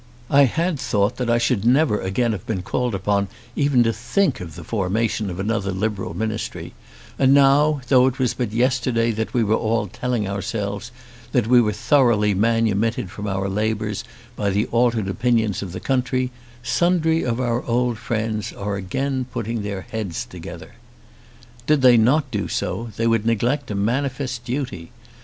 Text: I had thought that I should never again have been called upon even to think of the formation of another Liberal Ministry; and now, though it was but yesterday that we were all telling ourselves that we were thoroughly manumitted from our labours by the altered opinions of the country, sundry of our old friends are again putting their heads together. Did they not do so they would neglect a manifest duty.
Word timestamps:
I 0.31 0.45
had 0.45 0.79
thought 0.79 1.17
that 1.17 1.29
I 1.29 1.37
should 1.37 1.63
never 1.63 2.01
again 2.01 2.31
have 2.31 2.47
been 2.47 2.63
called 2.63 2.95
upon 2.95 3.27
even 3.55 3.83
to 3.83 3.93
think 3.93 4.39
of 4.39 4.55
the 4.55 4.63
formation 4.63 5.29
of 5.29 5.39
another 5.39 5.71
Liberal 5.71 6.15
Ministry; 6.15 6.73
and 7.19 7.35
now, 7.35 7.81
though 7.87 8.07
it 8.07 8.17
was 8.17 8.33
but 8.33 8.51
yesterday 8.51 9.11
that 9.11 9.35
we 9.35 9.43
were 9.43 9.53
all 9.53 9.85
telling 9.85 10.27
ourselves 10.27 10.91
that 11.33 11.45
we 11.45 11.61
were 11.61 11.71
thoroughly 11.71 12.33
manumitted 12.33 13.11
from 13.11 13.27
our 13.27 13.47
labours 13.47 14.03
by 14.35 14.49
the 14.49 14.65
altered 14.71 15.07
opinions 15.07 15.61
of 15.61 15.71
the 15.71 15.79
country, 15.79 16.31
sundry 16.63 17.21
of 17.21 17.39
our 17.39 17.61
old 17.65 17.99
friends 17.99 18.51
are 18.53 18.77
again 18.77 19.27
putting 19.31 19.61
their 19.61 19.81
heads 19.81 20.25
together. 20.25 20.71
Did 21.67 21.83
they 21.83 21.95
not 21.95 22.31
do 22.31 22.47
so 22.47 22.89
they 22.97 23.05
would 23.05 23.23
neglect 23.27 23.69
a 23.69 23.75
manifest 23.75 24.43
duty. 24.45 24.89